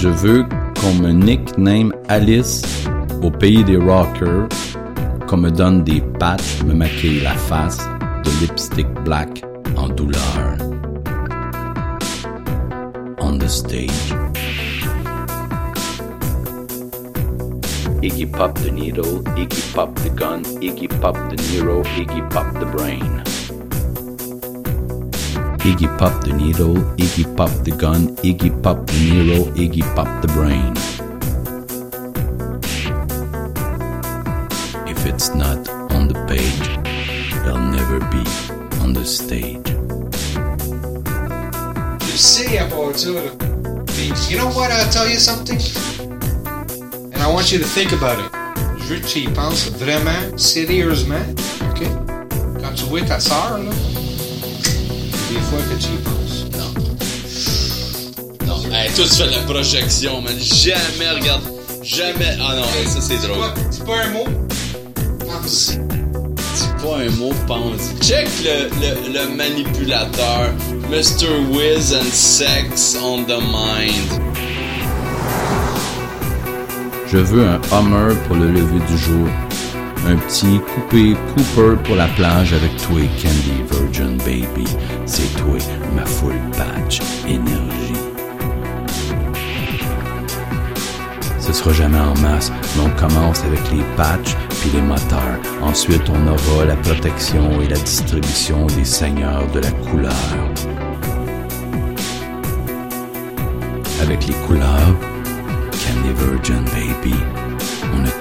Je 0.00 0.08
veux 0.08 0.44
qu'on 0.80 0.94
me 1.02 1.10
nickname 1.10 1.92
Alice 2.08 2.62
au 3.20 3.32
pays 3.32 3.64
des 3.64 3.76
rockers, 3.76 4.48
qu'on 5.26 5.38
me 5.38 5.50
donne 5.50 5.82
des 5.82 6.00
patchs, 6.20 6.62
me 6.64 6.72
maquille 6.72 7.20
la 7.20 7.34
face 7.34 7.78
de 8.24 8.30
lipstick 8.40 8.86
black 9.04 9.42
en 9.76 9.88
douleur. 9.88 10.56
On 13.18 13.38
the 13.38 13.48
stage. 13.48 14.14
Iggy 18.00 18.26
Pop 18.26 18.54
the 18.60 18.70
needle, 18.70 19.24
Iggy 19.36 19.74
Pop 19.74 19.92
the 20.04 20.10
gun, 20.10 20.44
Iggy 20.62 20.88
Pop 21.00 21.16
the 21.28 21.36
Nero, 21.50 21.82
Iggy 21.82 22.22
Pop 22.30 22.46
the 22.60 22.66
brain. 22.66 23.24
Iggy 25.68 25.98
Pop 25.98 26.24
the 26.24 26.32
needle, 26.32 26.76
Iggy 26.96 27.36
Pop 27.36 27.50
the 27.62 27.70
gun, 27.72 28.16
Iggy 28.24 28.50
Pop 28.62 28.86
the 28.86 28.92
Nero, 29.04 29.44
Iggy 29.52 29.82
Pop 29.94 30.08
the 30.22 30.28
brain. 30.28 30.72
If 34.88 35.04
it's 35.04 35.34
not 35.34 35.68
on 35.92 36.08
the 36.08 36.14
page, 36.26 36.68
it'll 37.44 37.58
never 37.58 38.00
be 38.08 38.24
on 38.80 38.94
the 38.94 39.04
stage. 39.04 39.68
You 42.00 42.16
it, 43.04 43.12
là. 43.12 43.84
Puis, 43.84 44.30
You 44.30 44.38
know 44.38 44.48
what? 44.48 44.70
I'll 44.72 44.90
tell 44.90 45.06
you 45.06 45.18
something. 45.18 45.60
And 47.12 47.22
I 47.22 47.30
want 47.30 47.52
you 47.52 47.58
to 47.58 47.66
think 47.66 47.92
about 47.92 48.18
it. 48.18 48.32
Je 48.88 48.94
penses 49.34 49.68
vraiment, 49.68 50.38
sérieusement. 50.38 51.26
OK? 51.70 51.86
Quand 52.58 52.74
tu 52.74 52.84
vois 52.84 53.02
ta 53.02 53.20
soeur, 53.20 53.58
là, 53.58 53.97
des 55.28 55.40
fois 55.40 55.58
que 55.58 55.74
tu 55.80 55.88
y 55.92 55.98
penses. 55.98 56.46
Non, 58.46 58.74
hey, 58.74 58.90
toi 58.92 59.04
tu 59.04 59.14
fais 59.14 59.26
de 59.26 59.30
la 59.32 59.42
projection, 59.42 60.22
man. 60.22 60.34
Jamais 60.38 61.10
regarde. 61.10 61.42
Jamais. 61.82 62.36
Ah 62.40 62.54
non, 62.56 62.64
hey, 62.78 62.86
ça 62.88 63.00
c'est 63.00 63.18
drôle. 63.26 63.44
c'est 63.70 63.84
pas 63.84 64.04
un 64.04 64.10
mot? 64.10 64.26
Pense. 65.26 65.78
C'est 66.54 66.76
pas 66.76 66.96
un 66.98 67.10
mot, 67.16 67.32
pense. 67.46 67.92
Check 68.00 68.28
le, 68.44 68.68
le, 68.80 69.12
le 69.12 69.34
manipulateur. 69.36 70.52
Mr. 70.90 71.28
Wiz 71.52 71.92
and 71.94 72.10
Sex 72.12 72.96
on 73.02 73.24
the 73.24 73.38
Mind. 73.40 74.22
Je 77.10 77.18
veux 77.18 77.46
un 77.46 77.60
Hummer 77.72 78.14
pour 78.26 78.36
le 78.36 78.50
lever 78.50 78.80
du 78.86 78.98
jour. 78.98 79.28
Un 80.08 80.16
petit 80.16 80.58
coupé 80.60 81.14
Cooper 81.34 81.76
pour 81.84 81.94
la 81.94 82.06
plage 82.06 82.54
avec 82.54 82.74
toi 82.78 82.98
Candy 83.20 83.62
Virgin 83.70 84.16
Baby. 84.16 84.64
C'est 85.04 85.36
toi, 85.36 85.58
ma 85.94 86.06
full 86.06 86.32
patch 86.56 87.02
énergie. 87.28 87.92
Ce 91.38 91.52
sera 91.52 91.74
jamais 91.74 91.98
en 91.98 92.14
masse, 92.20 92.50
mais 92.74 92.84
on 92.84 92.90
commence 92.98 93.44
avec 93.44 93.60
les 93.70 93.82
patchs 93.98 94.34
puis 94.62 94.70
les 94.72 94.80
moteurs. 94.80 95.40
Ensuite, 95.60 96.08
on 96.08 96.26
aura 96.26 96.64
la 96.64 96.76
protection 96.76 97.60
et 97.60 97.68
la 97.68 97.76
distribution 97.76 98.66
des 98.78 98.86
seigneurs 98.86 99.46
de 99.52 99.60
la 99.60 99.70
couleur. 99.90 100.12
Avec 104.00 104.26
les 104.26 104.34
couleurs, 104.46 104.94
Candy 105.70 106.14
Virgin 106.16 106.64
Baby, 106.64 107.14
on 107.94 108.06
a. 108.06 108.17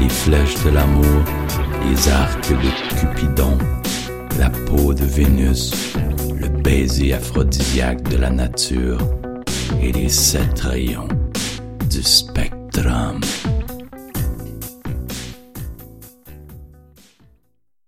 Les 0.00 0.08
flèches 0.08 0.64
de 0.64 0.70
l'amour, 0.70 1.24
les 1.88 2.08
arcs 2.08 2.50
de 2.50 2.96
Cupidon, 2.98 3.58
la 4.38 4.48
peau 4.48 4.94
de 4.94 5.04
Vénus, 5.04 5.94
le 6.40 6.48
baiser 6.48 7.12
aphrodisiaque 7.12 8.02
de 8.08 8.16
la 8.16 8.30
nature 8.30 8.98
et 9.82 9.92
les 9.92 10.08
sept 10.08 10.60
rayons 10.60 11.08
du 11.90 12.02
spectrum. 12.02 13.20